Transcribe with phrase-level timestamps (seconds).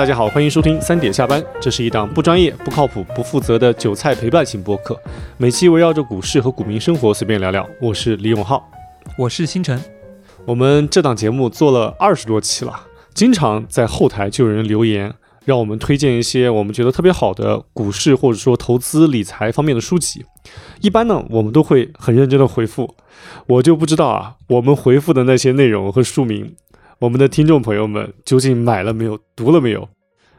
[0.00, 1.44] 嗨，大家好，欢迎收听三点下班。
[1.60, 4.98] 这是一档不专业、不靠谱、不负责的韭菜陪伴型播客，
[5.36, 7.68] 每期围绕着股市和股民生活随便聊聊。
[7.82, 8.66] 我是李永浩，
[9.18, 9.78] 我是星辰。
[10.46, 15.12] 我们这档节目做了二十多期了，经常在后台就有人留言，
[15.44, 20.24] 让我们推荐一些我们觉得特别好的股市或者说投资理财方面的书籍。
[20.80, 22.94] 一般呢，我们都会很认真的回复。
[23.46, 26.54] 我就不知道啊，我们回复的那些内容和书名。
[27.00, 29.88] 我们的听众朋友们究竟买了没有，读了没有？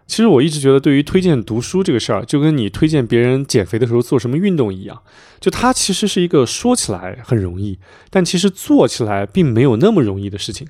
[0.06, 5.02] 其实我一直觉得，对于推荐读书这个事儿，就跟你推荐别人减肥的时候做什么运动一样，
[5.40, 7.80] 就它其实是一个说起来很容易，
[8.12, 10.68] 但其实做起来并没有那么容易的事情。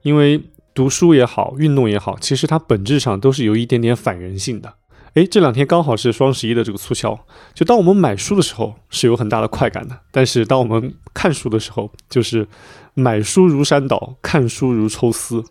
[0.00, 0.40] 因为
[0.72, 4.74] 读书也好，运动也好，其实它本质上都是有一点点反人性的。
[5.14, 7.18] 诶，这两天刚好是双十一的这个促销，
[7.54, 12.46] 就当我们买书的时候是有很大的快感的，但是当我们看书的时候，就是。
[12.96, 15.42] 买书如山倒，看书如抽丝。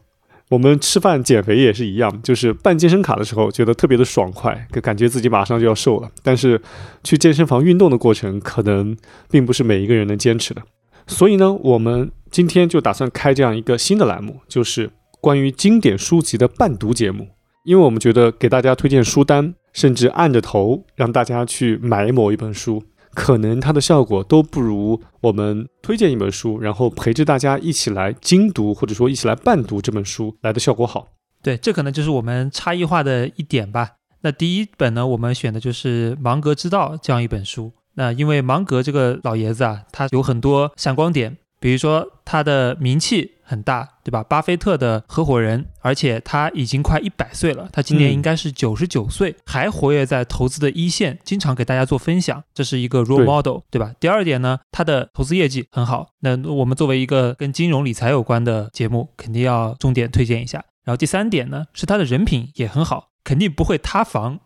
[0.48, 6.10] 我们吃饭减肥也是一样，就是办健身卡的时候觉得特别的爽快，感觉自己马上就要瘦了。
[6.24, 6.62] 但是
[7.04, 8.96] 去健身房运动的过程，可能
[9.30, 10.62] 并不是每一个人能坚持的。
[11.06, 17.28] 所以呢，我们今天就打算开这样一个新的栏目，就是关于经典书籍的伴读节目。
[17.64, 22.84] 因为我们觉得给大家推荐书单，甚至按着头让大家去买某一本书。
[23.14, 31.08] 可能它的效果都不如我们推荐一本书，然后陪着大家一起来精读，或者说一起来伴读这本书来的效果好。
[31.42, 33.92] 对，这可能就是我们差异化的一点吧。
[34.22, 37.72] 那第一本呢，我们选的就是《芒格之道》这样一本书。
[37.96, 43.32] 那因为芒格这个老爷子啊，他有很多闪光点，比如说他的名气。
[43.46, 44.24] 很大，对吧？
[44.24, 53.94] 巴菲特的合伙人，而且他已经快一百岁了，他今年应该是九十九岁，还活跃在投资的一线，经常给大家做分享，这是一个 role model，对吧？
[54.00, 60.64] 第二点呢，他的投资业绩很好，那我们作为一个跟金融理财有关的节目，肯定要重点推荐一下。
[60.86, 63.10] 然后第三点呢，是他的人品也很好。
[63.24, 64.40] 肯定不会塌房。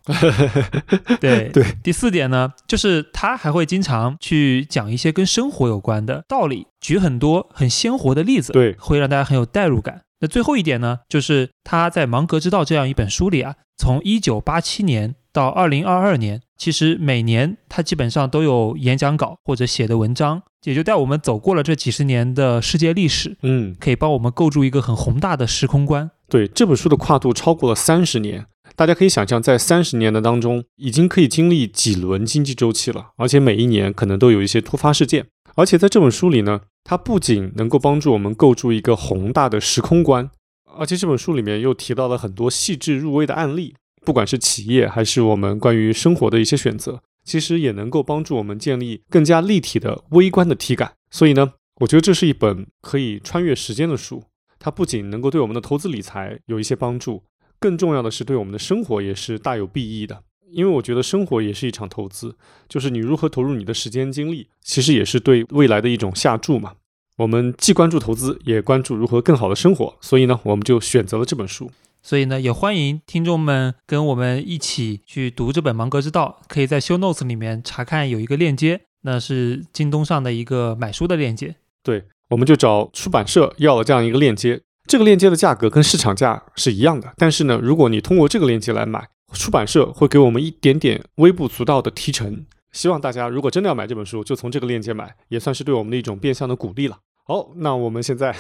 [1.20, 10.02] 对对，第四点呢，就是他还会经常去讲一些跟生活有关的道理，举很多很鲜活的例子，对，会让大家很有代入感。
[10.20, 26.10] 那最后一点呢，就是他在《芒格之道》这样一本书里啊，从一九八七年到二零二二年，其实每年他基本上都有演讲稿或者写的文章，也就带我们走过了这几十年的世界历史，嗯，可以帮我们构筑一个很宏大的时空观。
[26.28, 28.48] 对，这本书的跨度超过了三十年。
[28.78, 35.26] 大家可以想象，在三十年的当中，已经可以经历几轮经济周期了，而且每一年可能都有一些突发事件。
[35.56, 40.30] 而且在这本书里呢，它不仅能够帮助我们构筑一个宏大的时空观，
[40.78, 43.74] 而且这本书里面又提到了很多细致入微的案例，
[44.06, 50.94] 不管是企业还是我们关于生活的一些选择，其实也能够帮助我们建立更加立体的微观的体感。
[51.10, 54.26] 所以呢，我觉得这是一本可以穿越时间的书，
[54.60, 57.24] 它不仅能够对我们的投资理财有一些帮助。
[57.59, 60.23] 更重要的是，对我们的生活也是大有裨益的。
[60.51, 62.35] 因为我觉得生活也是一场投资，
[62.69, 66.73] 就是你如何投入你的时间精力，其实也是对未来的一种下注嘛。
[67.18, 71.69] 我们既关注投资，也关注如何更好的生活，所以呢，我们就选择了这本书。
[72.01, 81.56] 所以呢，也欢迎听众们跟我们一起去读这本《芒格之道》，可以在 Show Notes 里面查看有一个链接，那是京东上的一个买书的链接。
[81.84, 84.62] 对，我们就找出版社要了这样一个链接。
[84.88, 92.46] 这个链接的价格跟市场价是一样的，但是呢，如果你通过这个链接来买，出版社会给我们一点点微不足道的提成。
[92.72, 96.98] 希望大家如果真的要买这本书，就从这个链接买，也算是对我们的一种变相的鼓励了。
[97.25, 98.34] 好，那我们现在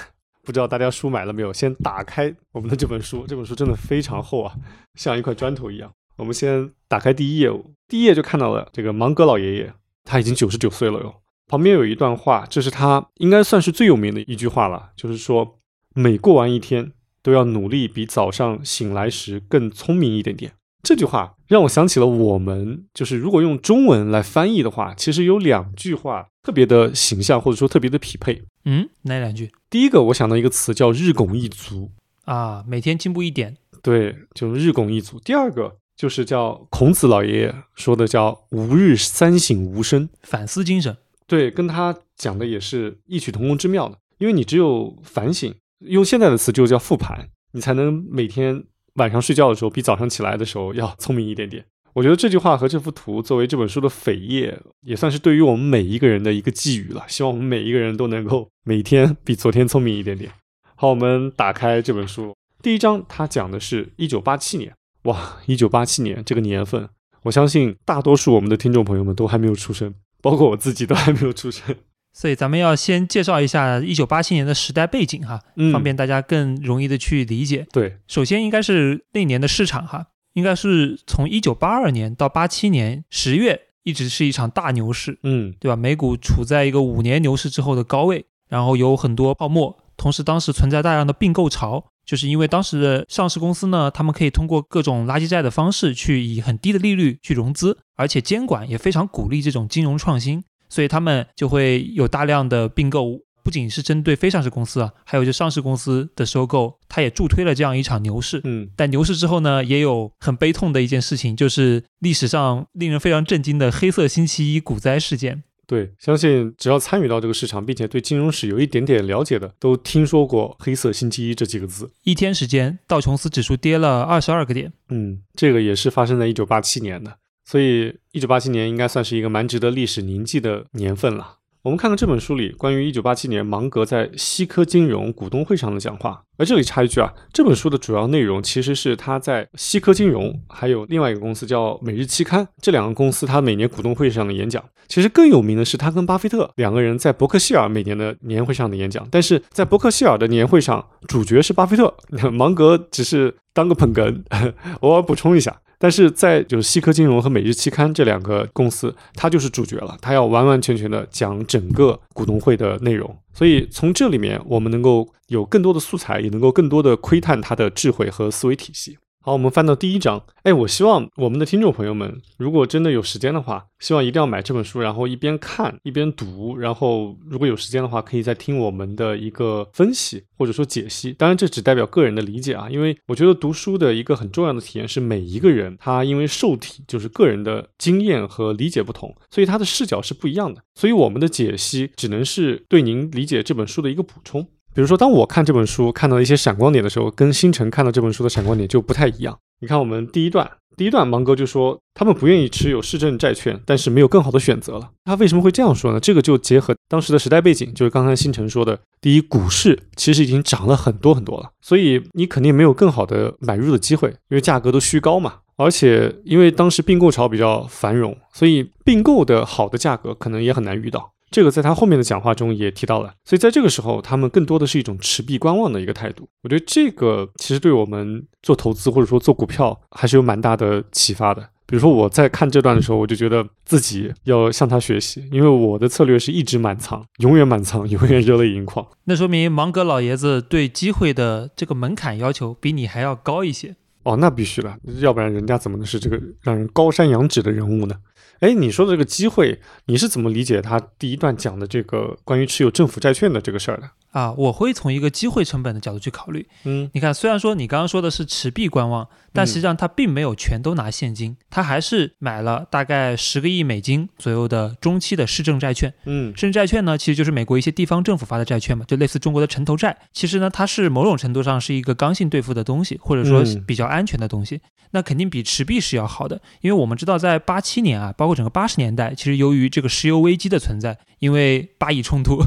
[0.43, 1.51] 不知道大家书买了没有？
[1.51, 4.55] 先打开我们的这本书，这本书真的非常厚啊，
[4.95, 5.91] 像一块砖头一样。
[6.15, 7.51] 我们先打开第一页，
[7.87, 9.73] 第一页就看到了这个芒格老爷爷，
[10.05, 11.15] 他已经九十九岁了哟。
[11.47, 15.55] 旁边有一段话，这是他应该算是最有名的一句话了，就是说。
[15.97, 16.91] 每过完一天，
[17.23, 20.53] 都要努力比早上醒来时更聪明一点点。
[20.83, 28.43] 这句话让我想起了我们，就是如果用中文来翻译的话，其实有两句话特别的形象，或者说特别的匹配。
[28.65, 29.51] 嗯，哪两句？
[29.71, 31.89] 第一个，我想到一个词叫“日拱一卒”
[32.25, 33.57] 啊，每天进步一点。
[33.81, 35.19] 对，就是日拱一卒。
[35.21, 40.95] 第二个就是叫孔子老爷爷说的叫“吾日三省吾身”，反思精神。
[41.25, 45.51] 对，跟他讲的也是异曲同工之妙的，因为你只有反省。
[45.79, 48.63] 用现在的词就叫复盘，你才能每天
[48.95, 51.65] 晚上睡觉的时候比早上起来的时候要聪明一点点。
[51.93, 57.03] 我觉得这句话和这幅图作为这本书的扉页，也算是对于我们每一个人的一个寄语了。
[57.07, 60.31] 希望我们每一个人都能够每天比昨天聪明一点点。
[60.75, 64.71] 好，我们打开这本书，第一章它讲的是一九八七年。
[65.03, 66.87] 哇，一九八七年这个年份，
[67.23, 71.75] 我相信大多数我们的听众朋友们都还没有出生，包括我自己都还没有出生。
[72.17, 77.67] 所以咱们要先介绍一下一九八七年的时代背景哈，嗯方便大家更容易的去理解。
[77.71, 85.75] 对，首先应该是那年的市场哈，应该是从一九八二年到八七年十月，一直是一场大牛市，嗯对吧？
[85.75, 103.21] 美股处在一个五年牛市之后的高位，然后有很多泡沫，同时当时存在大量的并购潮，就是因为当时的上市公司呢，他们可以通过各种垃圾债的方式去以很低的利率去融资，而且监管也非常鼓励这种金融创新，所以他们就会有大量的并购。
[103.43, 108.41] 不仅是针对非上市公司啊，还有就上市公司的收购，它也助推了这样一场牛市。
[108.43, 115.43] 嗯但牛市之后呢，也有很悲痛的一件事情，就是历史上令人非常震惊的黑色星期一股灾事件。
[115.65, 121.89] 对，相信只要参与到这个市场，并且对金融史有一点点了解的，都听说过“黑色星期一”这几个字。
[122.03, 124.73] 一天时间，道琼斯指数跌了二十二个点。
[124.89, 127.17] 嗯，这个也是发生在一九八七年的，
[127.49, 131.35] 所以一九八七年应该算是一个蛮值得历史铭记的年份了。
[131.63, 136.21] 我们看看这本书里关于一九八七年芒格在西科金融股东会上的讲话。
[136.37, 144.63] 而这里插一句啊，这本书的主要内容其实是他在西科金融还有另外一个公司叫每日期刊这两个公司他每年股东会上的演讲。
[144.87, 149.05] 其实更有名的是他跟巴菲特两个人在伯克希尔每年的年会上的演讲。
[149.11, 151.93] 但是在伯克希尔的年会上，主角是巴菲特，
[152.31, 154.21] 芒格只是当个捧哏。
[154.81, 155.61] 偶尔补充一下。
[155.79, 163.15] 但是在就是西科金融和每日期刊这两个公司，它就是主角了，它要完完全全的讲整个股东会的内容。
[163.33, 168.97] 所以从这里面，我们能够有更多的素材，也能够更多的窥探他的智慧和思维体系。
[169.27, 170.23] 好，我们翻到第一章。
[170.43, 181.11] 哎，我希望我们的听众朋友们，如果真的有时间的话，希望一定要买这本书，然后一边看一边读，然后如果有时间的话，可以再听我们的一个分析或者说解析。
[181.11, 190.61] 当然，这只代表个人的理解啊，因为我觉得读书的一个很重要的体验是每一个人他因为受体就是个人的经验和理解不同，所以他的视角是不一样的。
[190.73, 194.47] 所以我们的解析只能是对您理解这本书的一个补充。
[194.77, 199.35] 比如说，当我看这本书看到一些闪光点的时候，跟星辰看到这本书的闪光点就不太一样。
[199.59, 204.91] 你看，我们第一段，第一段芒格就说他们不愿意持有市政债券，但是没有更好的选择了。
[205.05, 205.99] 他为什么会这样说呢？
[205.99, 215.37] 这个就结合当时的时代背景，就是刚才星辰说的，第一，股市其实已经涨了很多很多了，所以你肯定没有更好的买入的机会，因为价格都虚高嘛。
[215.55, 221.13] 而且因为当时并购潮比较繁荣，所以并购的好的价格可能也很难遇到。
[221.29, 226.27] 这个在他后面的讲话中也提到了，所以在这个时候，他们更多的是一种持币观望的一个态度。
[226.43, 231.49] 我觉得这个其实对我们做投资或者说做股票还是有蛮大的启发的。
[231.69, 238.87] 比如说我在看这段的时候，我就觉得自己要向他学习，因为我的策略是一直满仓，永远满仓，永远热泪盈眶。
[239.03, 243.75] 那说明芒格老爷子对机会的这个门槛要求比你还要高一些。
[244.07, 247.95] 哦，那必须了，要不然人家怎么能是这个让人高山仰止的人物呢？
[248.39, 253.89] 哎，你说的这个机会，你是怎么理解他第一段讲的这个关于持有政府债券的这个事儿的？
[254.11, 256.47] 啊，我会从一个机会成本的角度去考虑。
[256.63, 265.93] 嗯你看，虽然说你刚刚说的是持币观望，但实际上他并没有全都拿现金，他还是买了大概十个亿美金左右的中期的市政债券。
[266.05, 269.95] 嗯市政债券呢，其实就是美国一些地方政府发的债券嘛，就类似中国的城投债。
[270.11, 274.61] 其实呢，它是某种程度上是一个刚性兑付的东西，或者说嗯比较安全的东西。
[274.91, 282.41] 那肯定比持币是要好的，因为我们知道在八七年啊，包括整个八十年代，其实由于这个石油危机的存在，因为巴以冲突，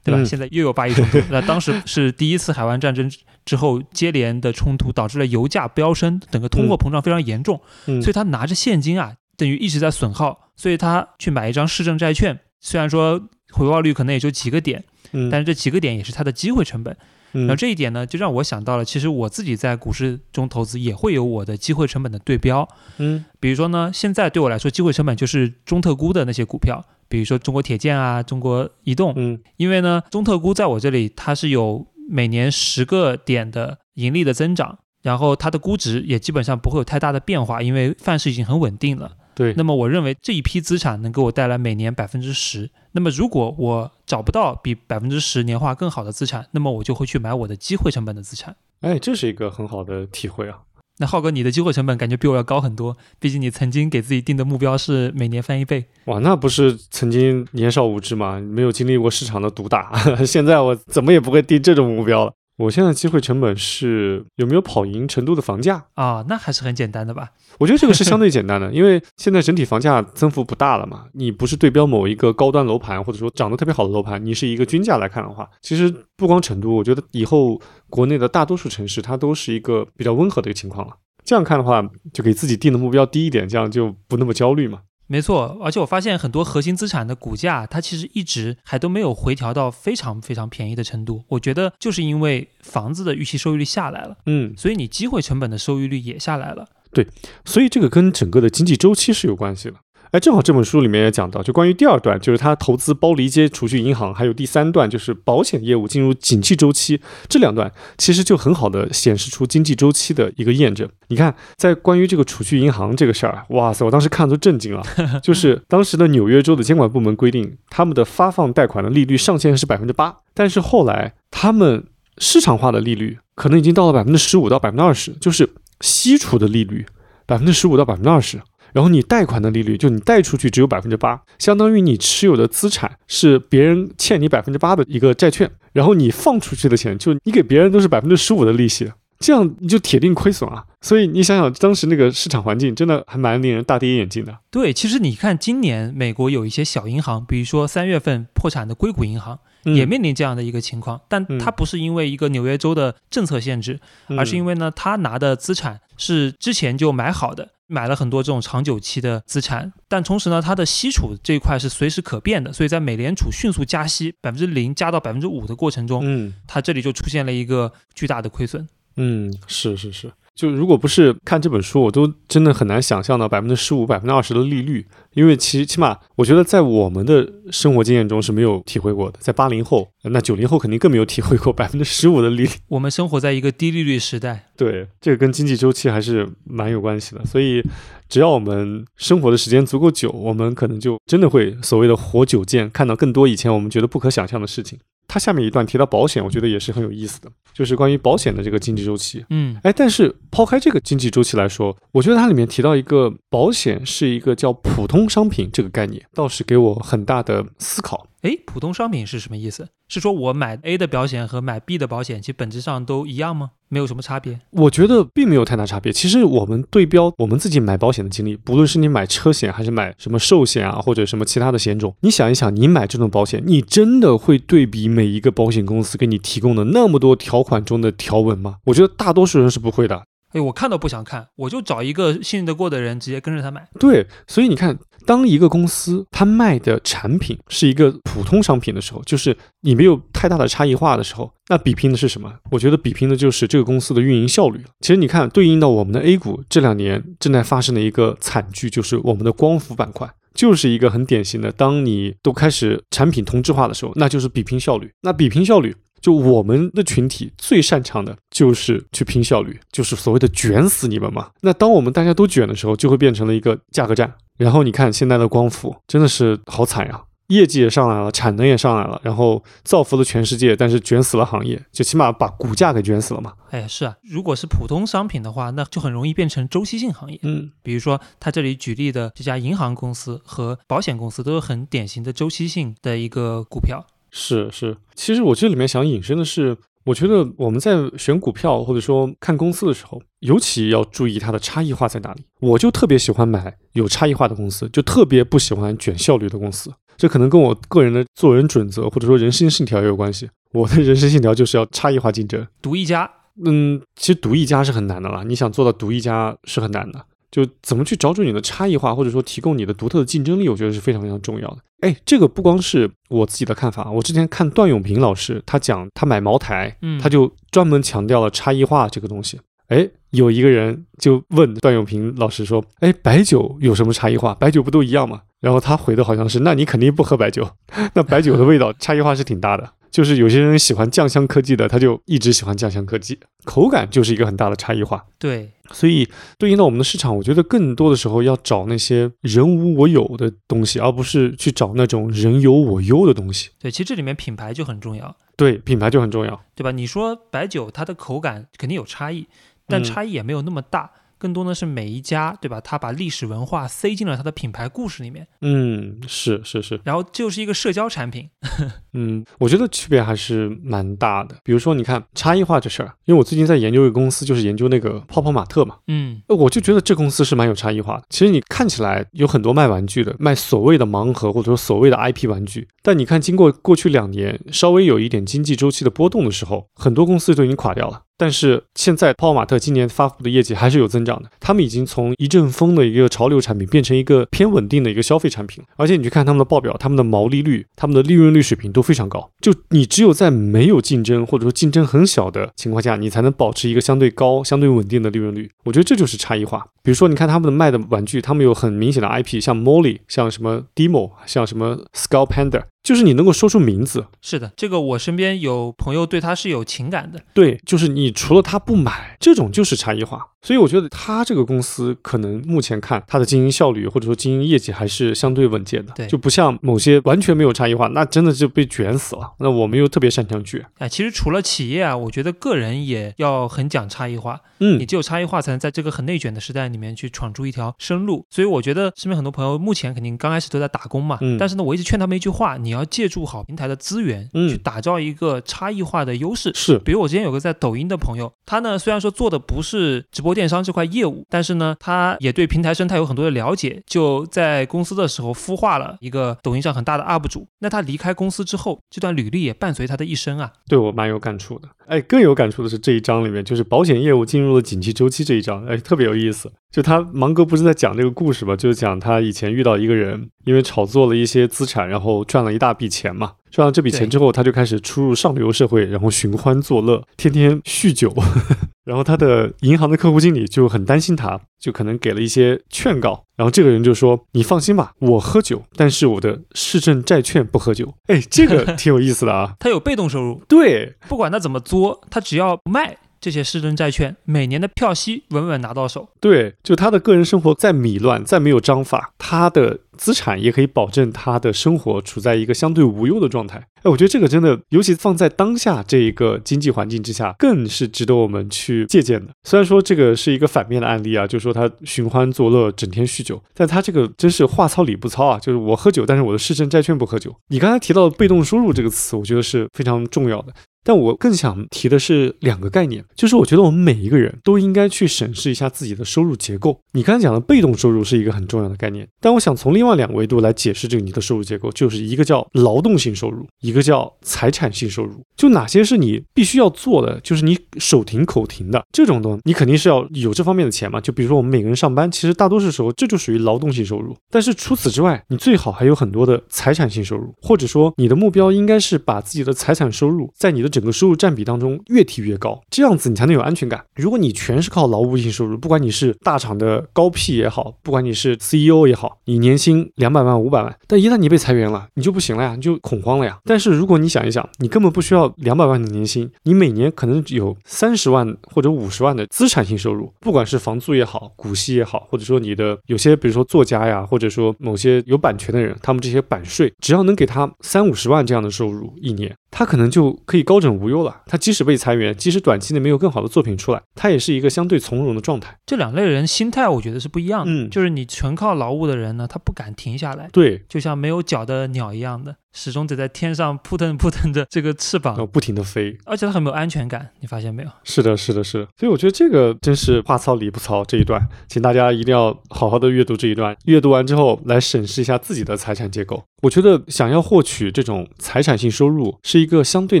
[0.04, 0.20] 对吧？
[0.20, 0.26] 嗯。
[0.26, 3.10] 现在又有巴以冲突， 那当时是第一次海湾战争
[3.44, 13.20] 之后接连的冲突，导致了油价飙升，整个通货膨胀非常严重，嗯，所以他拿着现金啊，等于一直在损耗，所以他去买一张市政债券，虽然说
[13.52, 15.28] 回报率可能也就几个点，嗯。
[15.30, 16.96] 但是这几个点也是他的机会成本。
[17.32, 17.42] 嗯。
[17.42, 22.68] 然后这一点呢，就让我想到了，其实我自己在股市中投资也会有我的机会成本的对标。
[22.98, 23.24] 嗯。
[23.40, 39.12] 比如说呢，现在对我来说，机会成本就是中特估的那些股票，比如说中国铁建啊、中国移动，嗯因为呢，中特估在我这里它是有每年十个点的盈利的增长，然后它的估值也基本上不会有太大的变化，因为范式已经很稳定了。
[39.34, 42.70] 对，那么我认为这一批资产能给我带来每年百分之十。
[42.92, 48.54] 那么如果我找不到比百分之十年化更好的资产，那么我就会去买我的机会成本的资产。
[48.82, 50.60] 哎，这是一个很好的体会啊。
[50.98, 55.86] 那浩哥，你的机会成本感觉比我要高很多，毕竟你曾经给自己定的目标是每年翻一倍。
[56.04, 58.40] 哇，那不是曾经年少无知吗？
[58.40, 59.92] 没有经历过市场的毒打，
[60.24, 62.32] 现在我怎么也不会定这种目标了。
[62.56, 65.86] 我现在机会成本是有没有跑赢成都的房价？
[65.94, 67.30] 啊，那还是很简单的吧？
[67.58, 71.06] 我觉得这个是相对简单的，因为现在整体房价增幅不大了嘛。
[71.14, 80.94] 你不是对标某一个高端楼盘，或者说涨得特别好的楼盘，你是一个均价来看的话，其实不光成都，我觉得以后国内的大多数城市它都是一个比较温和的一个情况了。
[81.24, 81.82] 这样看的话，
[82.12, 84.80] 就给自己定的目标低一点，这样就不那么焦虑嘛。
[85.06, 91.24] 没错，而且我发现很多核心资产的股价，它其实一直还都没有回调到非常非常便宜的程度。
[91.28, 96.66] 我觉得就是因为房子的预期收益率下来了，嗯，所以你机会成本的收益率也下来了。
[96.92, 97.06] 对
[97.44, 99.76] 所以这个跟整个的经济周期是有关系的。
[100.14, 110.88] 哎，正好这本书里面也讲到，就关于第二段，就是他投资包离街储蓄银行，还有第三段就是保险业务进入景气周期，这两段其实就很好的显示出经济周期的一个验证。
[111.08, 114.84] 你看，在关于这个储蓄银行这个事儿，哇塞，我当时看都震惊了。
[115.20, 126.86] 就是当时的纽约州的监管部门规定，他们的发放贷款的利率上限是百分之八，但是后来他们市场化的利率可能已经到了百分之十五到百分之二十，就是吸储的利率
[127.26, 128.40] 百分之十五到百分之二十。
[128.74, 138.90] 然后你贷款的利率，就你贷出去只有百分之八，相当于你持有的资产是别人欠你百分之八的一个债券，然后你放出去的钱，就你给别人都是百分之十五的利息，
[139.20, 140.64] 这样你就铁定亏损啊！
[140.80, 144.36] 所以你想想，当时那个市场环境真的还蛮令人大跌眼镜的。
[144.50, 153.78] 对，其实你看今年美国有一些小银行，比如说三月份破产的硅谷银行，嗯也面临这样的一个情况，但嗯它不是因为一个纽约州的政策限制，
[154.18, 166.34] 而是因为为呢，它拿的资产是之前就买好的，买了很多这种长久期的资产，但同时呢，它的息储这一块是随时可变的，所以在美联储迅速加息百分之零加到百分之五的过程中，嗯。
[166.46, 168.68] 它这里就出现了一个巨大的亏损。
[168.96, 182.50] 嗯是是是，就如果不是看这本书，我都真的很难想象到百分之十五、百分之二十的利率，因为其起码我觉得在我们的生活经验中是没有体会过的，在八零后，那九零后肯定更没有体会过 百分之十五的利率。
[182.66, 187.24] 我们生活在一个低利率时代，对，这个跟经济周期还是蛮有关系的。
[187.24, 187.62] 所以，
[188.08, 194.78] 只要我们生活的时间足够久，我们可能就真的会所谓的活久见，看到更多以前我们觉得不可想象的事情。
[195.06, 199.24] 它下面一段提到保险，我觉得也是很有意思的，就是关于保险的这个经济周期。
[199.28, 208.06] 嗯，哎，但是抛开这个经济周期来说，我觉得它里面提到一个保险是一个叫普通商品这个概念，倒是给我很大的思考。
[208.24, 209.68] 诶，普通商品是什么意思？
[209.86, 213.50] 是说我买 A 的保险和买 B 的保险，其实本质上都一样吗？
[213.68, 214.40] 没有什么差别？
[214.52, 215.92] 我觉得并没有太大差别。
[215.92, 228.56] 其实我们对标我们自己买保险的经历，不论是你买车险还是买什么寿险啊，或者什么其他的险种，你想一想，你买这种保险，你真的会对比每一个保险公司给你提供的那么多条款中的条文吗？
[228.64, 230.02] 我觉得大多数人是不会的。
[230.32, 233.68] 哎，我看都不想看，我就找一个信任得过的人，直接跟着他买。
[233.78, 242.32] 对，所以你看，当一个公司它卖的产品是一个普通商品的时候，就是你没有太大的差异化的时候，那比拼的是什么？
[242.50, 244.60] 我觉得比拼的就是这个公司的运营效率。
[244.80, 250.10] 其实你看，对应到我们的 A 股这两年正在发生的一个惨剧，就是我们的光伏板块。
[250.34, 254.90] 就是一个很典型的，当你都开始产品同质化的时候，那就是比拼效率。
[255.02, 261.30] 那比拼效率，就我们的群体最擅长的就是去拼效率，就是所谓的卷死你们嘛。
[261.40, 264.12] 那当我们大家都卷的时候，就会变成了一个价格战。
[264.36, 273.32] 然后你看现在的光伏真的是好惨呀，业绩也上来了，产能也上来了，然后造福了全世界，但是卷死了行业，就起码把股价给卷死了嘛。
[273.50, 277.18] 哎，是啊，如果是普通商品的话，那就很容易变成周期性行业。
[277.22, 283.86] 嗯比如说，他这里举例的这家银行公司和保险公司都是很典型的周期性的一个股票。
[284.16, 292.22] 是是，其实我这里面想引申的是，我觉得我们在选股票或者说看公司的时候，尤其要注意它的差异化在哪里。
[292.40, 296.72] 我就特别喜欢买有差异化的公司，就特别不喜欢卷效率的公司。
[296.96, 300.30] 这可能跟我个人的做人准则或者说人生信条也有关系。
[300.52, 302.46] 我的人生信条就是要差异化竞争。
[302.62, 303.10] 独一家，
[303.44, 307.04] 嗯，其实独一家是很难的啦，你想做到独一家是很难的。
[307.34, 311.56] 就怎么去找准你的差异化，或者说提供你的独特的竞争力，我觉得是非常非常重要的。
[311.80, 319.40] 哎，这个不光是我自己的看法，我之前看段永平老师他讲，他买茅台，嗯他就专门强调了差异化这个东西。
[319.66, 324.32] 哎，有一个人就问段永平老师说：“哎，白酒有什么差异化？
[324.36, 327.50] 白酒不都一样吗？”然后他回的好像是：“那你肯定不喝白酒。
[327.94, 329.68] 那白酒的味道差异化是挺大的。
[329.94, 335.06] 就是有些人喜欢酱香科技的，他就一直喜欢酱香科技，口感就是一个很大的差异化。
[335.20, 343.50] 对，所以对应到我们的市场，我觉得更多的时候要找那些人无我有的东西，而不是去找那种人有我优的东西。
[343.60, 346.42] 对，其实这里面品牌就很重要，对，品牌就很重要。
[346.56, 346.72] 对吧？
[346.72, 349.28] 你说白酒它的口感肯定有差异，
[349.68, 350.90] 但嗯差异也没有那么大。
[351.24, 352.60] 更多的是每一家，对吧？
[352.60, 358.28] 他把历史文化塞进了他的品牌故事里面，嗯，是是是，然后就是一个社交产品。
[358.92, 361.34] 嗯，我觉得区别还是蛮大的。
[361.42, 365.76] 比如说，你看差异化这事儿，因为我最近在研究一个公司，就是研究那个泡泡玛特嘛。
[365.86, 368.02] 嗯，呃我就觉得这公司是蛮有差异化的。
[368.10, 378.02] 其实你看起来有很多卖玩具的，卖所谓的盲盒或者说所谓的 IP 玩具，但你看经过过去两年稍微有一点经济周期的波动的时候，很多公司都已经垮掉了。
[378.16, 389.30] 但是现在泡泡玛特今年发布的业绩还是有增长的，他们已经从一阵风的一个潮流产品变成一个偏稳定的一个消费产品，而且你去看他们的报表，他们的毛利率、他们的利润率水平都非常高。
[389.40, 395.50] 就你只有在没有竞争或者说竞争很小的情况下，你才能保持一个相对高、相对稳定的利润率。
[395.64, 396.64] 我觉得这就是差异化。
[396.82, 402.64] 比如说，你看他们的卖的玩具，他们有很明显的 IP，像 Molly，像什么 Demo，像什么 Skull Panda。
[402.84, 407.18] 就是你能够说出名字，是的，这个我身边有朋友对他是有情感的。
[407.32, 410.28] 对，就是你除了他不买，这种就是差异化。
[410.42, 419.32] 所以我觉得他这个公司可能目前看它的经营效率或者说经营业绩还是相对稳健的，对，就不像某些完全没有差异化，那真的就被卷死了。
[419.38, 420.62] 那我们又特别擅长卷。
[420.76, 424.38] 哎，其实除了企业啊，我觉得个人也要很讲差异化。
[424.60, 428.26] 嗯，你只有差异化，才能在这个很内卷的时代里面去闯出一条生路。
[428.28, 436.52] 所以我觉得身边很多朋友目前肯定刚开始都在打工嘛，嗯，但是呢，我一直劝他们一句话：你要借助好平台的资源，嗯，去打造一个差异化的优势。
[436.54, 441.24] 是，比如我之前有个在抖音的朋友，他呢虽然说做的不是直播电商这块业务。
[441.28, 447.46] 但是呢，他也对平台生态有很多的了解，就在公司的时候孵化了一个抖音上很大的 UP 主。
[447.60, 450.52] 那他离开公司之后，这段履历也伴随他的一生啊。
[450.68, 451.68] 对我蛮有感触的。
[451.86, 456.52] 哎，更有感触的是这一章里面，就是保险业务进入了景气周期这一章，哎，特别有意思。
[456.74, 458.56] 就他芒格不是在讲这个故事吗？
[458.56, 463.34] 就是讲他以前遇到一个人，因为炒作了一些资产，然后赚了一大笔钱嘛。
[463.48, 468.12] 赚了这笔钱之后，他就开始出入上流社会，然后寻欢作乐，天天酗酒。
[468.84, 473.22] 然后他的银行的客户经理就很担心他，就可能给了一些劝告。
[473.36, 479.54] 然后这个人就说：“你放心吧，我喝酒，但是我的市政债券不喝酒。”哎，这个 挺有意思的啊。
[479.60, 482.96] 他有被动收入，对，不管他怎么作，他只要卖。
[483.24, 493.66] 这些市政债券每年的票息稳稳拿到手，对，就他的个人生活再米乱，再没有章法，他的资产也可以保证他的生活处在一个相对无忧的状态。
[493.76, 499.32] 哎，我觉得这个真的，尤其放在当下这一个经济环境之下，更是值得我们去借鉴的。
[499.44, 507.34] 虽然说这个是一个反面的案例啊，就是说他寻欢作乐，整天酗酒，但他这个真是话糙理不糙啊，就是我喝酒，但是我的市政债券不喝酒。
[507.48, 510.52] 你刚才提到的被动收入这个词，我觉得是非常重要的。
[510.84, 516.78] 但我更想提的是两个概念，就是我觉得我们每一个人都应该去审视一下自己的收入结构。
[516.92, 525.22] 你刚才讲的被动收入是一个很重要的概念，但我想从另外两个维度来解释这个你的收入结构，就是一个叫劳动性收入，一个叫财产性收入。
[525.36, 531.00] 就哪些是你必须要做的，就是你手停口停的这种东西，你肯定是要有这方面的钱嘛。
[531.00, 534.14] 就比如说我们每个人上班，其实大多数时候这就属于劳动性收入。
[534.30, 543.84] 但是除此之外，你最好还有很多的财产性收入，或者说你的目标应该是把自己的财产收入在你的整个收入占比当中越提越高，这样子你才能有安全感。
[543.94, 553.38] 如果你全是靠劳务性收入，不管你是大厂的高 P 也好，不管你是 CEO 也好，你年薪两百万、五百万，但一旦你被裁员了，你就不行了呀，你就恐慌了呀。
[553.44, 569.32] 但是如果你想一想，你根本不需要两百万的年薪，你每年可能有三十万或者五十万的资产性收入，不管是房租也好，股息也好，或者说你的有些比如说作家呀，或者说某些有版权的人，他们这些版税，只要能给他三五十万这样的收入一年。
[569.56, 571.22] 他可能就可以高枕无忧了。
[571.26, 575.56] 他即使被裁员，即使短期内没有更好的作品出来，他也是一个相对从容的状态。
[575.64, 577.52] 这两类人心态，我觉得是不一样的。
[577.52, 580.28] 嗯，就是你纯靠劳务的人呢，他不敢停下来。
[580.32, 582.34] 对，就像没有脚的鸟一样的。
[582.54, 587.68] 始终得在天上扑腾扑腾着这个翅膀，不停的飞，而且它很没有安全感，你发现没有？
[587.82, 588.68] 是的，是的，是的。
[588.78, 593.54] 所以我觉得这个真是话糙理不糙这一段，请大家一定要好好的阅读这一段。
[593.64, 596.22] 阅读完之后，来审视一下自己的财产结构。
[596.42, 600.00] 我觉得想要获取这种财产性收入是一个相对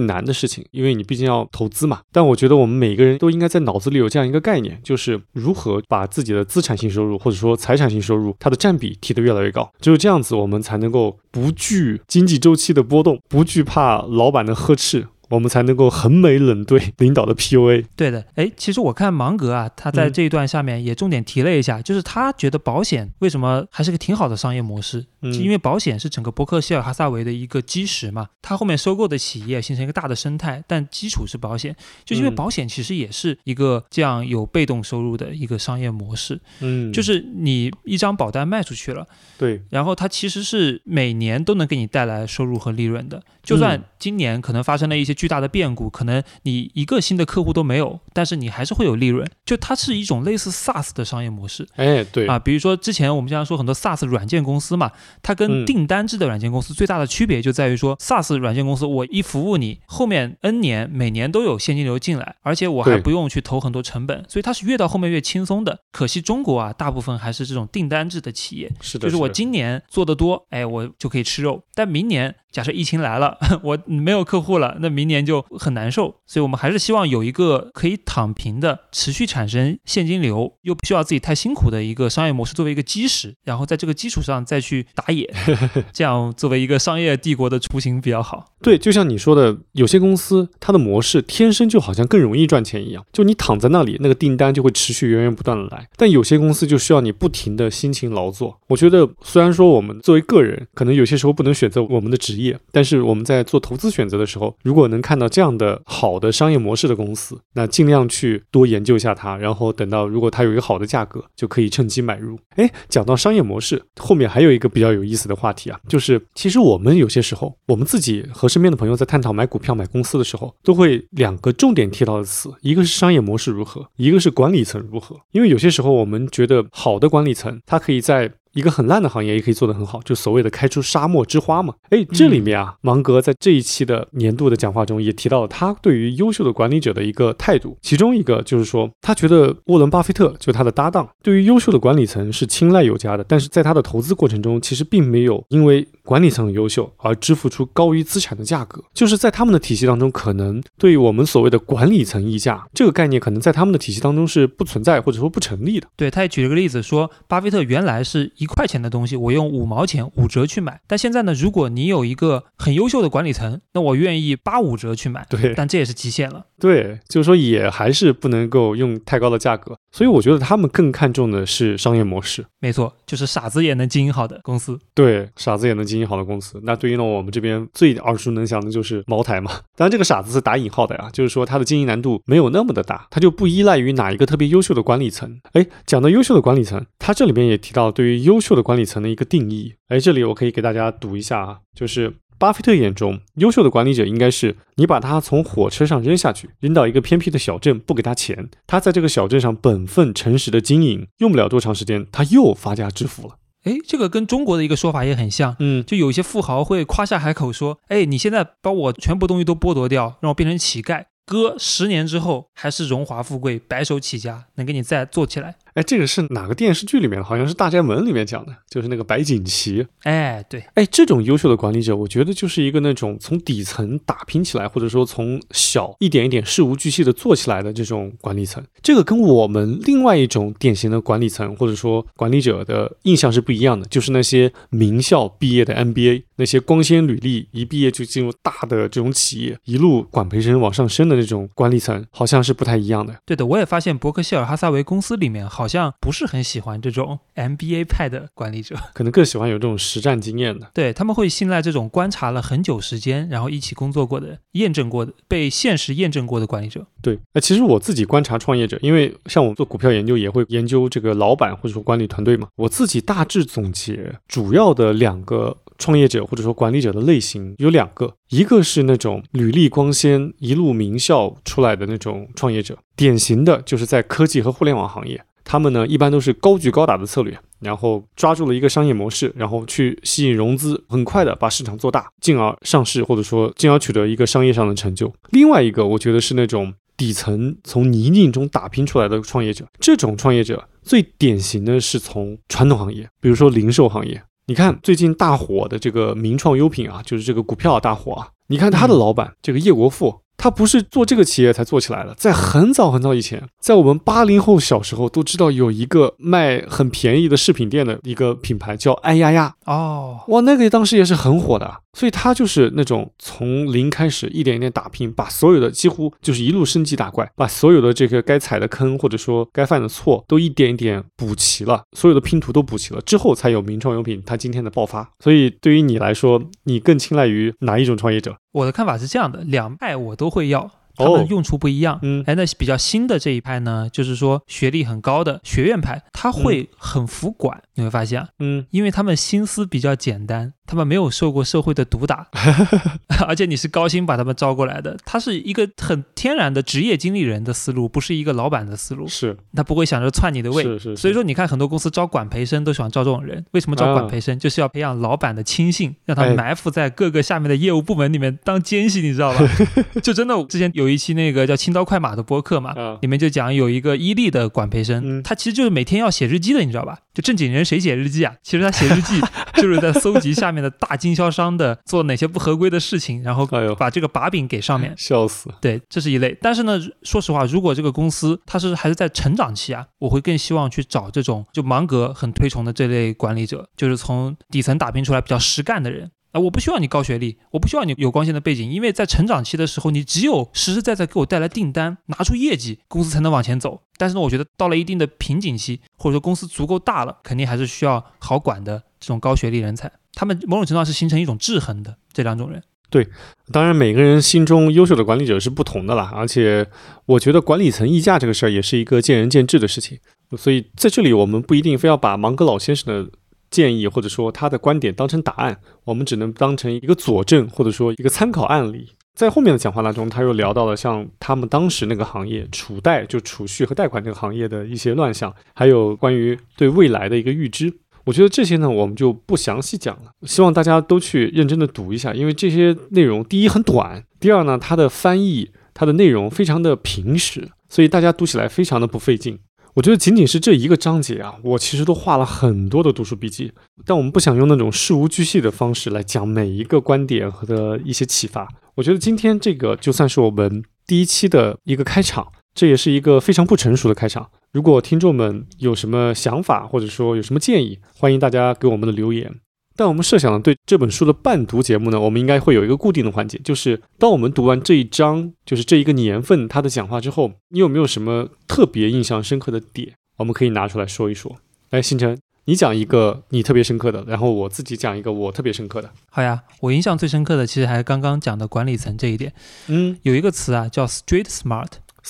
[0.00, 2.00] 难的事情，因为你毕竟要投资嘛。
[2.12, 9.72] 但我觉得我们每个人都应该在脑子里有这样一个概念，就是如何把自己的资产性收入或者说财产性收入它的占比提得越来越高。
[9.80, 13.18] 只有这样子，我们才能够不惧经济周期的波动。
[13.26, 15.08] 不惧怕老板的呵斥。
[15.28, 17.86] 我们才能够横眉冷对领导的 PUA。
[17.96, 28.28] 对的，哎，其实我看芒格啊，他在这一段下面也重点提了一下，就是他觉得保险为什么还是个挺好的商业模式，就因为保险是整个伯克希尔哈萨维的一个基石嘛。
[28.42, 36.38] 他后面收购的企业形成一个大的生态，但基础是保险，就因为保险其实也是一个这样有被动收入的一个商业模式。
[36.60, 39.06] 嗯，就是你一张保单卖出去了，
[39.38, 45.13] 对，然后它其实是每年都能给你带来收入和利润的，就算今年可能发生了一些。
[45.14, 49.26] 巨大的变故，可能你一个新的客户都没有，但是你还是会有利润。
[49.44, 51.66] 就它是一种类似 SaaS 的商业模式。
[51.76, 54.90] 哎，对啊，比如说之前我们经常说很多 SaaS 软件公司嘛，
[55.22, 65.78] 它跟订单制的软件公司最大的区别就在于说，SaaS 软件公司我一服务你，后面 N 年每年都有现金流进来，而且我还不用去投很多成本，所以它是越到后面越轻松的。
[65.92, 72.34] 可惜中国啊，大部分还是这种订单制的企业，是的，就是我今年做的多，哎，我就可以吃肉，但明年。
[72.54, 76.14] 假设疫情来了， 我没有客户了，那明年就很难受。
[76.24, 85.28] 所以我们还是希望有一个可以躺平的、持续产生现金流，又不需要自己太辛苦的一个商业模式作为一个基石，然后在这个基础上再去打野，
[85.92, 88.52] 这样作为一个商业帝国的雏形比较好。
[88.62, 95.88] 对，就像你说的，有些公司它的模式天生就好像更容易赚钱一样，就你躺在那里，那个订单就会持续源源不断的来。
[95.96, 98.60] 但有些公司就需要你不停的辛勤劳作。
[98.68, 112.38] 我觉得虽然说我们作为个人，可能有些时候不能选择我们的职业，但是我们在做投资选择的时候，如果能看到这样的好的商业模式的公司，那尽量去多研究一下它，然后等到如果它有一个好的价格，就可以趁机买入。
[112.56, 125.16] 哎，讲到商业模式，后面还有一个比较有意思的话题啊，就是其实我们有些时候，我们自己和身边的朋友在探讨买股票、买公司的时候，都会两个重点提到的词，一个是商业模式如何，一个是管理层如何。
[125.32, 131.74] 因为有些时候我们觉得好的管理层，它可以在一个很烂的行业也可以做得很好，就所谓的开出沙漠之花嘛。
[131.90, 155.88] 哎，这里面啊，芒格在这一期的年度的讲话中也提到了他对于优秀的管理者的一个态度，其中一个就是说，他觉得沃伦·巴菲特就他的搭档，对于优秀的管理层是青睐有加的，但是在他的投资过程中，其实并没有因为管理层很优秀而支付出高于资产的价格，就是在他们的体系当中，可能对于我们所谓的管理层溢价这个概念，可能在他们的体系当中是不存在或者说不成立的。
[155.96, 166.44] 对，他也举了个例子说，巴菲特原来是一块钱的东西，我用五毛钱五折去买，但现在呢，如果你有一个很优秀的管理层，那我愿意八五折去买，对但这也是极限了。
[166.60, 172.44] 对，就是说也还是不能够用太高的价格，所以我觉得他们更看重的是商业模式。
[172.60, 174.78] 没错，就是傻子也能经营好的公司。
[174.94, 176.60] 对，傻子也能经经营好的公司。
[176.64, 179.52] 那对应到我们这边最耳熟能详的就是茅台嘛。
[179.76, 185.40] 当然，这个傻子是打引号的呀，就是说它的经营难度没有那么的大，它就不依赖于哪一个特别优秀的管理层。
[185.52, 189.74] 哎，讲到优秀的管理层，它这里边也提到对于优秀的管理层的一个定义。
[189.88, 192.14] 哎，这里我可以给大家读一下啊，就是。
[192.36, 203.36] 巴菲特眼中，优秀的管理者应该是你把他从火车上扔下去，扔到一个偏僻的小镇，不给他钱，他在这个小镇上本分诚实的经营，用不了多长时间，他又发家致富了。
[203.64, 215.56] 哎，这个跟中国的一个说法也很像，嗯，就有一些富豪会夸下海口说：“哎，你现在把我全部东西都剥夺掉，让我变成乞丐，哥十年之后还是荣华富贵，白手起家，能给你再做起来。
[215.74, 217.24] 哎，这个是哪个电视剧里面的？
[217.24, 228.62] 好像是《大宅门》里面讲的，就是那个白景琦。”哎，对，哎，这种优秀的管理者，我觉得就是一个那种从底层打拼起来，或者说从小一点一点事无巨细的做起来的这种管理层。
[228.82, 243.16] 这个跟我们另外一种典型的管理层或者说管理者的印象是不一样的，就是那些名校毕业的 MBA，那些光鲜履历，一毕业就进入大的这种企业，一路管培生往上升的那种管理层，好像是不太一样的。
[243.24, 250.70] 对的，我也发现伯克希尔哈撒韦公司里面好像不是很喜欢这种 MBA 派的管理者，可能更喜欢有这种实战经验的。
[250.74, 256.86] 对他们会信赖这种观察了很久时间，然后一起工作过的、验证过的、被现实验证过的管理者。
[257.02, 262.48] 对，那其实我自己观察创业者，因为像我们做股票研究，也会研究这个老板或者说管理团队嘛。
[262.56, 275.22] 我自己大致总结，主要的两个创业者或者说管理者的类型有两个，一个是那种履历光鲜、一路名校出来的那种创业者，典型的就是在科技和互联网行业。
[275.44, 285.12] 他们呢，一般都是高举高打的策略，然后抓住了一个商业模式，然后去吸引融资，很快的把市场做大，进而上市，或者说进而取得一个商业上的成就。
[285.30, 294.22] 另外一个，我觉得是那种底层从泥泞中打拼出来的创业者，这种创业者最典型的是从传统行业，比如说零售行业。
[294.46, 300.20] 你看最近大火的这个名创优品啊，就是这个股票大火啊，你看他的老板这个叶国富。
[300.44, 325.10] 他不是做这个企业才做起来的，在很早很早以前，在我们八零后小时候都知道有一个卖很便宜的饰品店的一个品牌叫哎呀呀哦，哇，那个当时也是很火的，所以他就是那种从零开始一点一点打拼，把所有的几乎就是一路升级打怪，把所有的这个该踩的坑或者说该犯的错都一点一点补齐了，所有的拼图都补齐了之后，才有名创优品它今天的爆发。
[325.20, 328.36] 所以对于你来说，你更青睐于哪一种创业者？
[328.54, 330.70] 我的看法是这样的，两派我都会要。
[330.96, 342.28] 他们用处不一样，嗯，哎，那比较新的这一派呢，就是说学历很高的学院派，他会很服管，你会发现，嗯，因为他们心思比较简单，他们没有受过社会的毒打，
[343.26, 354.38] 而且你是高薪把他们招过来的，他是一个很天然的职业经理人的思路，不是一个老板的思路，是，他不会想着篡你的位，是是，所以说你看很多公司招管培生都喜欢招这种人，为什么招管培生？
[354.38, 359.40] 就是要培养老板的亲信，让他埋伏在各个下面的业务部门里面当奸细，你知道吧？
[360.02, 361.54] 就真的之前有一期那个叫。
[361.64, 366.98] 轻刀快马的播客嘛，里面就讲有一个伊利的管培生，他其实就是每天要写日记的，你知道吧？
[367.14, 368.34] 就正经人谁写日记啊？
[368.42, 369.18] 其实他写日记
[369.56, 373.44] 就是在搜集下面的大经销商的做哪些不合规的事情，然后
[373.76, 374.94] 把这个把柄给上面。
[374.96, 375.52] 笑死！
[375.60, 376.36] 对，这是一类。
[376.40, 386.10] 但是呢，说实话，如果这个公司它是还是在成长期啊，我会更希望去找这种就芒格很推崇的这类管理者，就是从底层打拼出来比较实干的人。
[386.32, 393.82] 啊，我不需要你高学历，我不需要你有光鲜的背景，因为在成长期的时候，你只有实实在在给我带来订单，拿出业绩，公司才能往前走。
[393.96, 399.92] 但是呢，我觉得到了一定的瓶颈期，或者说公司足够大了，肯定还是需要好管的这种高学历人才。
[400.14, 402.62] 他们某种程度上是形成一种制衡的这两种人。
[402.90, 403.08] 对
[403.50, 406.64] 当然，每个人心中优秀的管理者是不同的啦，而且
[407.06, 409.98] 我觉得管理层溢价这个事儿也是一个见仁见智的事情，
[410.36, 413.10] 所以在这里我们不一定非要把芒格老先生的
[413.50, 418.90] 建议或者说他的观点当成答案，我们只能当成一个佐证或者说一个参考案例。
[419.16, 427.72] 在后面的讲话当中，他又聊到了像他们当时那个行业储贷就储蓄和贷款这个行业的一些乱象，还有关于对未来的一个预知。
[428.04, 439.38] 我觉得这些呢，我们就不详细讲了，希望大家都去认真的读一下，因为这些内容第一很短，第二呢，它的翻译它的内容非常的平实，所以大家读起来非常的不费劲。
[439.74, 443.52] 我觉得仅仅是这一个章节啊，我其实都画了很多的读书笔记，
[443.84, 448.46] 但我们不想用那种事无巨细的方式来讲每一个观点和的一些启发。
[448.76, 454.30] 我觉得今天这个就算是我们第一期的一个开场，这也是一个非常不成熟的开场。
[454.52, 459.34] 如果听众们有什么想法，或者说有什么建议，欢迎大家给我们的留言。
[459.76, 469.94] 但我们设想的对这本书的伴读节目呢，我们应该会有一个固定的环节，就是当我们读完这一章，就是这一个年份他的讲话之后，你有没有什么特别印象深刻的点？
[470.18, 471.34] 我们可以拿出来说一说。
[471.70, 475.90] 来，星辰，你讲一个你特别深刻的，然后我自己讲一个我特别深刻的。
[476.08, 479.32] 好呀，我印象最深刻的其实还是刚刚讲的管理层这一点。
[479.66, 481.66] 嗯，有一个词啊叫 street smart，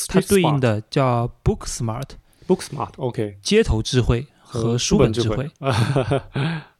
[0.09, 5.51] 它对应的叫 book smart，book smart，OK，、街头智慧和书本智慧。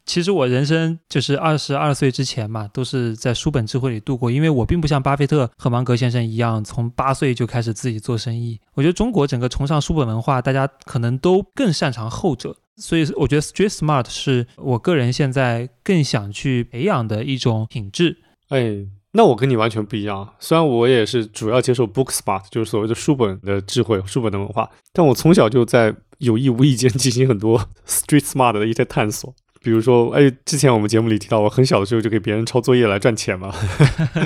[0.07, 8.61] 其实我人生就是二十二岁之前嘛，都是在书本智慧里度过，因为我并不像巴菲特和芒格先生一样，从八岁就开始自己做生意。
[8.75, 18.19] 我觉得中国整个崇尚书本文化，大家可能都更擅长后者，所以我觉得 street smart 是我个人现在更想去培养的一种品质。
[18.49, 20.29] 哎，那我跟你完全不一样。
[20.41, 29.33] 虽然我也是主要接受 book smart，就是所谓的书本的智慧、书本的文化，但我从小就在有意无意间进行很多 street smart 的一些探索。
[29.63, 33.51] 比如说，哎，之前我们节目里提到，我很小的时候就给别人抄作业来赚钱嘛。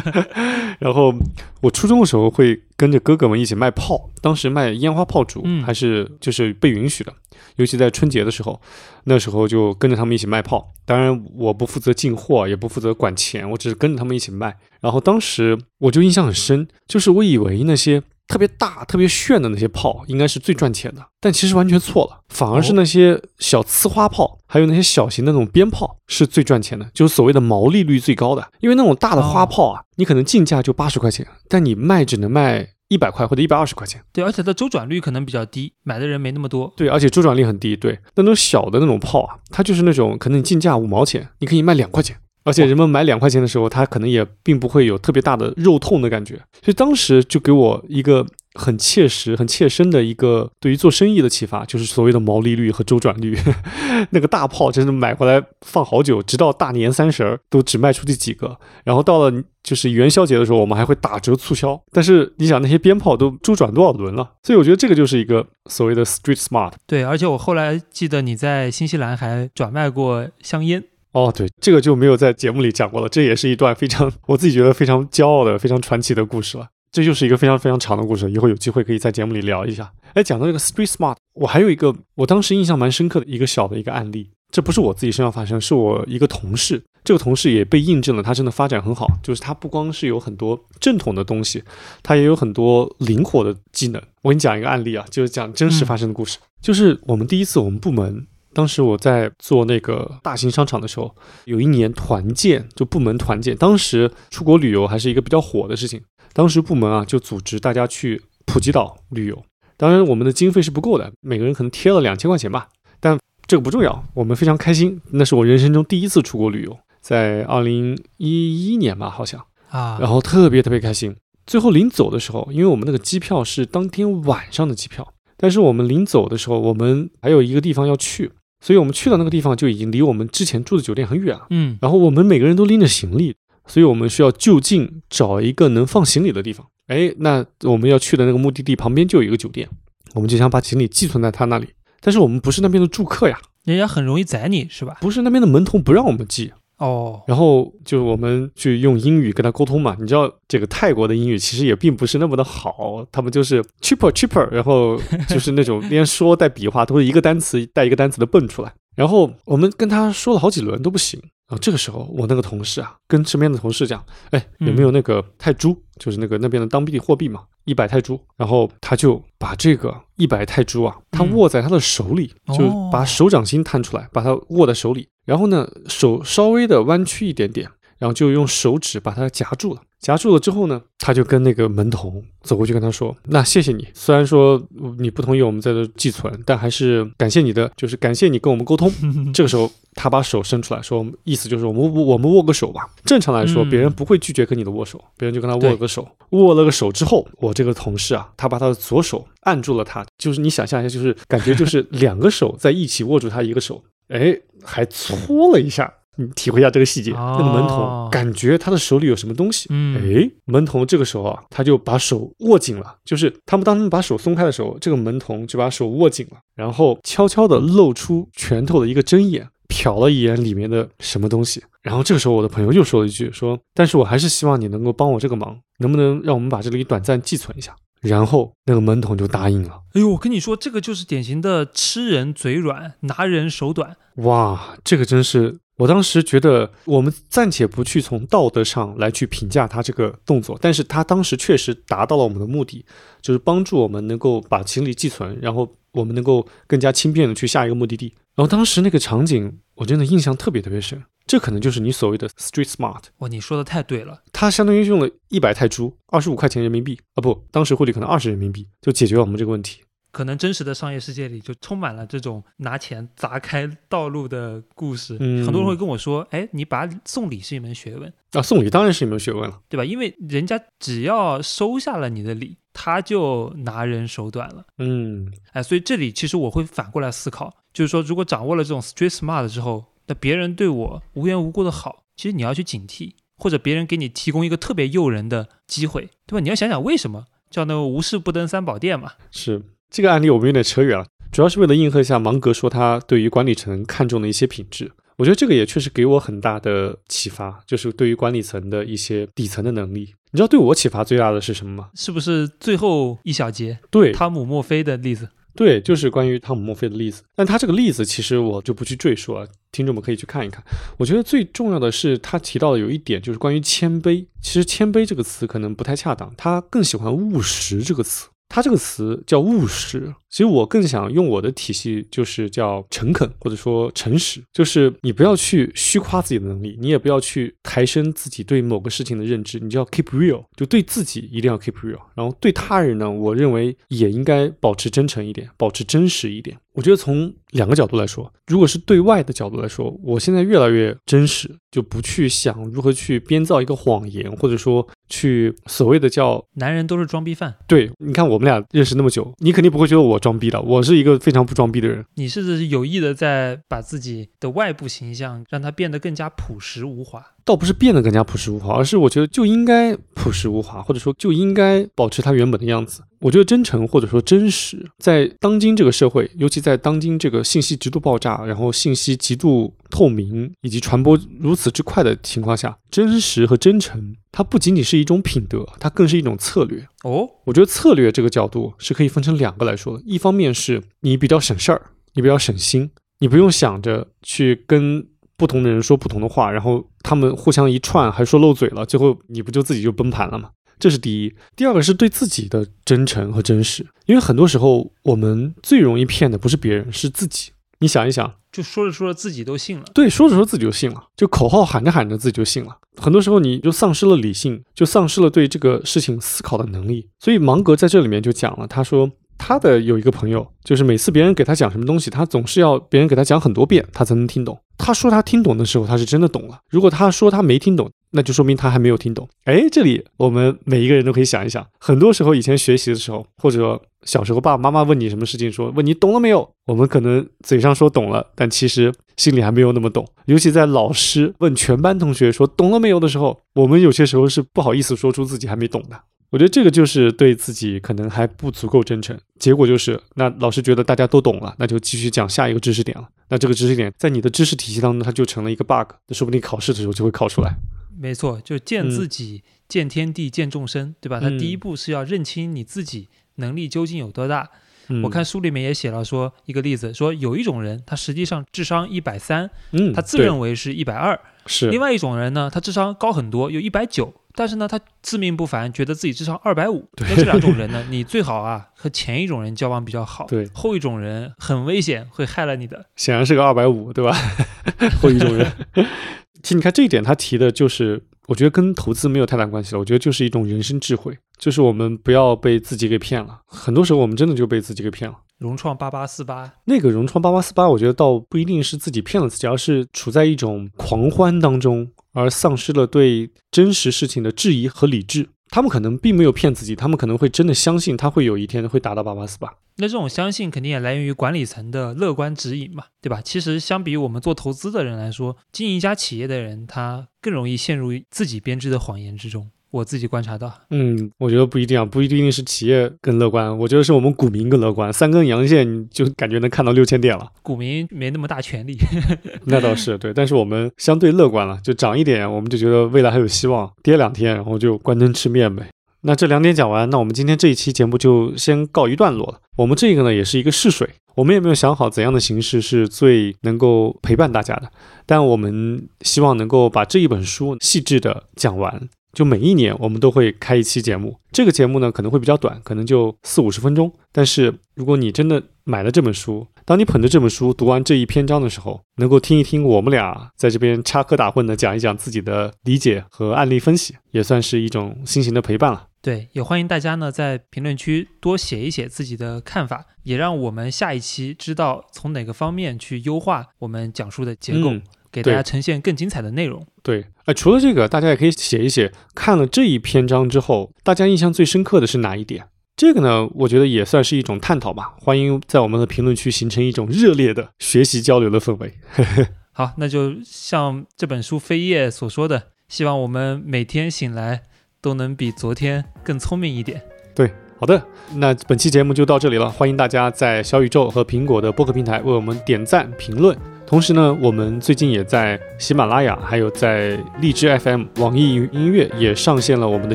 [0.81, 1.15] 然后
[1.61, 7.13] 我初中的时候会跟着哥哥们一起卖炮，当时卖烟花炮竹、嗯还是就是被允许的，
[7.57, 8.61] 尤其在春节的时候，
[9.05, 10.73] 那时候就跟着他们一起卖炮。
[10.85, 14.57] 当然我不负责进货，也不负责管钱，我只是跟着他们一起卖。
[14.81, 28.47] 然后当时我就印象很深，就是我以为那些特别大、特别炫的那些炮应该是最赚钱的，但其实完全错了，反而是那些小呲花炮，还有那些小型的那种鞭炮是最赚钱的，就是所谓的毛利率最高的。
[28.61, 34.03] 因为那种大的花炮啊，你可能进价就八十块钱，但你卖只能卖一百块或者一百二十块钱。
[34.13, 36.73] 对，而且它周转率可能比较低，买的人没那么多。
[36.77, 37.77] 对，而且周转率很低。
[37.77, 42.17] 对，那种小的那种炮啊，它就是那种可能你进价五毛钱，你可以卖两块钱。
[42.45, 48.25] 而且人们买两块钱的时候，他可能也并不会有特别大的肉痛的感觉，所以当时就给我一个
[48.59, 53.39] 很切实、很切身的一个对于做生意的启发，就是所谓的毛利率和周转率。
[54.11, 61.81] 那个大炮真是买回来放好久，直到大年三十儿都只卖出去几个，然后到了就是元宵节的时候，我们还会打折促销。
[61.93, 64.33] 但是你想，那些鞭炮都周转多少轮了？
[64.43, 66.73] 所以我觉得这个就是一个所谓的 street smart。
[66.87, 70.83] 对，而且我后来记得你在新西兰还转卖过香烟。
[71.13, 76.69] 哦，对，这个就没有在节目里讲过了，这也是一段非常我自己觉得非常骄傲的、非常传奇的故事了。
[76.91, 79.93] 这就是一个非常非常长的故事，以后有机会可以在节目里聊一下。
[80.15, 91.63] 哎，讲到这个 street smart，我还有一个我当时印象蛮深刻的一个小的一个案例，这不是我自己身上发生，是我一个同事，这个同事也被印证了，他真的发展很好，就是他不光是有很多正统的东西，
[92.03, 94.03] 他也有很多灵活的技能。
[94.23, 98.27] 我给你讲一个案例啊，就是讲真实发生的故事，就是我们第一次我们部门。
[98.55, 103.55] 当时我在做那个大型商场的时候，有一年团建，就部门团建。
[103.55, 106.01] 当时出国旅游还是一个比较火的事情。
[106.33, 109.43] 当时部门啊就组织大家去普吉岛旅游。
[109.77, 112.69] 当然我们的经费是不够的，每个人可能贴了两千块钱吧。
[113.01, 115.01] 但这个不重要，我们非常开心。
[115.13, 119.41] 那是我人生中第一次出国旅游，在二零一一年吧，好像。
[119.71, 121.15] 啊，然后特别特别开心。
[121.47, 131.47] 最后临走的时候，因为我们那个机票是当天晚上的机票，但是我们临走的时候，我们还有一个地方要去，所以我们去到那个地方就已经离我们之前住的酒店很远了。
[131.51, 133.37] 嗯，然后我们每个人都拎着行李，
[133.69, 136.67] 所以我们需要就近找一个能放行李的地方。
[136.89, 139.69] 哎，那我们要去的那个目的地旁边就有一个酒店，
[140.15, 141.69] 我们就想把行李寄存在他那里。
[142.01, 144.97] 但是我们不是那边的住客呀，人家很容易宰你是吧？
[145.01, 149.97] 不是那边的门童不让我们寄，哦，然后就是我们去用英语跟他沟通嘛。
[150.01, 158.73] 你知道这个泰国的英语其实也并不是那么的好，他们就是 cheaper cheaper，然后就是那种连说带比划都是一个单词带一个单词的蹦出来。
[158.99, 161.21] 然后我们跟他说了好几轮都不行。
[161.49, 165.75] 然后这个时候，我那个同事啊，跟身边的同事讲，哎，有没有那个泰铢？
[165.99, 168.21] 就是那个那边的当地货币嘛，一百泰铢。
[168.37, 175.09] 然后他就把这个一百泰铢啊，他嗯握在他的手里，就哦把手掌心探出来，把它握在手里。
[175.25, 179.81] 然后呢，手稍微的弯曲一点点，然后就用手指把它夹住了。
[180.01, 188.89] 夹住了之后呢，他就跟那个门童走过去跟他说：“那谢谢你，虽然说呃你不同意我们在这寄存，但还是感谢你的，就是感谢你跟我们沟通。
[189.35, 192.89] ”这个时候，他把手伸出来说，意思就是我们我们握个手吧。
[193.05, 196.09] 正常来说，嗯别人不会拒绝跟你的握手，别人就跟他握了个手。
[196.31, 205.93] 握了个手之后，我这个同事啊，他把他的左手按住了他，就是你想象一下，就是感觉就是两个手在一起握住他一个手，哎，还搓了一下。
[206.19, 221.63] 你体会一下这个细节，哦那个门童感觉他的手里有什么东西，嗯，哎，门童这个时候啊，他就把手握紧了，就是他们当他们把手松开的时候，这个门童就把手握紧了，然后悄悄地露出拳头的一个针眼，瞟了一眼里面的什么东西。
[221.83, 229.81] 然后这个时候，我的朋友又说了一句说：“但是我还是希望你能够帮我这个忙，能不能让我们把这里短暂寄存一下？”然后那个门童就答应了。
[229.95, 233.97] 哎呦，我跟你说，这个就是典型的吃人嘴软，拿人手短。
[234.17, 242.85] 哇，这个真是，我当时觉得，我们暂且不去从道德上来去评价他这个动作，但是他当时确实达到了我们的目的，
[243.23, 248.13] 就是帮助我们能够把行李寄存，然后我们能够更加轻便的去下一个目的地。
[248.35, 253.03] 然后当时那个场景，我真的印象特别特别深，这可能就是你所谓的 street smart。
[253.19, 254.23] 哇，你说的太对了。
[254.33, 259.81] 它相当于用了一百泰铢，二十五块钱人民币啊，不，当时汇率可能二十人民币，就解决了我们这个问题。
[260.11, 265.17] 可能真实的商业世界里就充满了这种拿钱砸开道路的故事。
[265.21, 269.61] 嗯很多人会跟我说：“哎，你把送礼是一门学问，啊，送礼当然是一门学问了。
[269.69, 269.85] 对吧？
[269.85, 274.65] 因为人家只要收下了你的礼，他就拿人手短了。
[274.79, 286.41] 嗯，哎，所以这里其实我会反过来思考，就是说，如果掌握了这种 street smart 之后，那别人对我无缘无故的好，其实你要去警惕，或者别人给你提供一个特别诱人的机会，对吧？
[286.41, 289.13] 你要想想为什么叫那个无事不登三宝殿嘛。
[289.31, 294.93] 是这个案例我们有点扯远了，主要是为了应和一下芒格说他对于管理层看重的一些品质。
[295.17, 300.15] 我觉得这个也确实给我很大的启发，就是对于管理层的一些底层的能力。
[300.31, 301.91] 你知道对我启发最大的是什么吗？
[301.95, 305.29] 是不是最后一小节对，汤姆墨菲的例子？
[305.57, 307.25] 对，就是关于汤姆·墨菲的例子。
[307.35, 310.63] 但他这个例子其实我就不去赘述了，听众们可以去看一看。
[310.99, 314.25] 我觉得最重要的是他提到的有一点，就是关于谦卑。
[314.41, 318.29] 其实“谦卑”这个词可能不太恰当，他更喜欢“务实”这个词。
[318.49, 336.57] 他这个词叫务实，其实我更想用我的体系，就是叫诚恳或者说诚实，就是你不要去虚夸自己的能力，你也不要去抬升自己对某个事情的认知，你就要 keep real，就对自己一定要 keep real，然后对他人呢，我认为也应该保持真诚一点，保持真实一点。
[336.75, 352.05] 我觉得从两个角度来说，如果是对外的角度来说，我现在越来越真实，就不去想如何去编造一个谎言，或者说去所谓的叫男人都是装逼犯，对，你看我们俩认识那么久，你肯定不会觉得我装逼的，我是一个非常不装逼的人。
[352.15, 357.25] 你是有意的在把自己的外部形象让它变得更加朴实无华。
[357.49, 363.01] 倒不是变得更加朴实无华，而是我觉得就应该朴实无华，或者说就应该保持它原本的样子。
[363.21, 376.87] 我觉得真诚或者说真实，在当今这个社会，尤其在当今这个信息极度爆炸，然后信息极度透明以及传播如此之快的情况下，真实和真诚，它不仅仅是一种品德，它更是一种策略。
[377.05, 381.81] 哦，我觉得策略这个角度是可以分成两个来说的，一方面是你比较省事儿，
[382.13, 385.07] 你比较省心，你不用想着去跟
[385.39, 390.51] 不同的人说不同的话，然后他们互相一串还说漏嘴了，最后你不就自己就崩盘了吗？
[390.79, 391.35] 这是第一。
[391.57, 397.53] 第二个是对自己的真诚和真实，因为很多时候我们最容易骗的不是别人，是自己。
[397.79, 399.85] 你想一想，就说着说着自己都信了。
[399.95, 402.77] 对，说着说自己就信了，就口号喊着喊着自己就信了。
[402.99, 407.09] 很多时候你就丧失了理性，就丧失了对这个事情思考的能力。
[407.19, 414.61] 所以芒格在这里面就讲了，他说他的有一个朋友，就是每次别人给他讲什么东西，他总是要别人给他讲很多遍，他才能听懂。
[414.79, 419.29] 他说他听懂的时候，他是真的懂了；如果他说他没听懂，那就说明他还没有听懂。
[419.45, 430.07] 哎，这里我们每一个人都可以想一想，很多时候以前学习的时候，或者小时候爸爸妈妈问你什么事情，说问你懂了没有，我们可能嘴上说懂了，但其实心里还没有那么懂。
[430.27, 436.01] 尤其在老师问全班同学说懂了没有的时候，我们有些时候是不好意思说出自己还没懂的。
[436.31, 439.19] 我觉得这个就是对自己可能还不足够真诚。
[439.39, 443.09] 结果就是，那老师觉得大家都懂了，那就继续讲下一个知识点了。
[443.29, 447.57] 那这个知识点在你的知识体系当中，它就成了一个 bug，那说不定考试的时候就会考出来。
[447.99, 451.19] 没错，就见嗯自己、见天地、见众生，对吧？
[451.19, 454.49] 他嗯第一步是要认清你自己能力究竟有多大。
[454.89, 461.15] 嗯，我看书里面也写了说一个例子，说有一种人他实际上智商一百三，嗯，他自认为是一百二；
[461.47, 466.89] 是另外一种人呢，他智商高很多，有一百九，但是呢他自命不凡，觉得自己智商二百五。
[466.99, 472.87] 那这两种人呢， 你最好啊和前一种人交往比较好，对后一种人很危险，会害了你的。
[472.95, 474.17] 显然是个二百五，对吧？
[475.03, 475.53] 后一种人。
[476.41, 479.79] 其实你看这一点，他提的就是，我觉得跟投资没有太大关系了。
[479.81, 483.41] 我觉得就是一种人生智慧，就是我们不要被自己给骗了。
[483.47, 485.17] 很多时候我们真的就被自己给骗了。
[485.39, 495.29] 融创八八四八，那个融创八八四八，我觉得倒不一定是自己骗了自己，而是处在一种狂欢当中，而丧失了对真实事情的质疑和理智。
[495.51, 499.53] 他们可能并没有骗自己，他们可能会真的相信他会有一天会达到八八四八。
[499.77, 503.21] 那这种相信肯定也来源于管理层的乐观指引嘛，对吧？
[503.23, 509.51] 其实相比我们做投资的人来说，经营一家企业的人他更容易陷入自己编织的谎言之中。
[509.71, 514.91] 我自己观察到，嗯，我觉得不一定啊，不一定是企业更乐观，我觉得是我们股民更乐观。
[514.93, 518.79] 三根阳线你就感觉能看到六千点了，股民没那么大权利。
[519.45, 525.67] 那倒是对，但是我们相对乐观了，就涨一点我们就觉得未来还有希望，跌两天然后就关灯吃面呗。
[526.03, 529.41] 那这两点讲完，那我们今天这一期节目就先告一段落了。
[529.57, 534.71] 我们这个呢也是一个试水，我们也没有想好怎样的形式是最能够陪伴大家的，
[535.05, 538.89] 但我们希望能够把这一本书细致的讲完。
[539.13, 543.93] 就每一年我们都会开一期节目，这个节目呢可能会比较短，可能就四五十分钟。
[544.13, 555.87] 但是如果你真的买了这本书，当你捧着这本书读完这一篇章的时候，能够听一听我们俩在这边插科打诨的讲一讲自己的理解和案例分析，也算是一种新型的陪伴了。
[556.01, 566.67] 对，也欢迎大家呢在评论区多写一写自己的看法，也让我们下一期知道从哪个方面去优化我们讲述的结构，嗯给大家呈现更精彩的内容。
[566.83, 572.47] 对，哎，除了这个，大家也可以写一写，看了这一篇章之后，大家印象最深刻的是哪一点？
[572.77, 574.95] 这个呢，我觉得也算是一种探讨吧。
[575.01, 578.75] 欢迎在我们的评论区形成一种热烈的学习交流的氛围。
[579.53, 584.43] 好，那就像这本书扉页所说的，希望我们每天醒来
[584.81, 586.81] 都能比昨天更聪明一点。
[587.17, 587.85] 对好的，
[588.15, 589.51] 那本期节目就到这里了。
[589.51, 593.37] 欢迎大家在小宇宙和苹果的播客平台为我们点赞、评论。
[593.69, 599.95] 同时呢，我们最近也在喜马拉雅，还有在荔枝 FM、网易云音乐也上线了我们的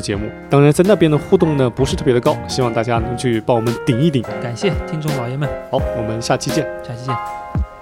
[0.00, 0.30] 节目。
[0.48, 4.22] 当然，在那边的互动呢不是特别的高，希望大家能去帮我们顶一顶。
[4.40, 6.64] 感谢听众老爷们，好，我们下期见。
[6.86, 7.73] 下期见。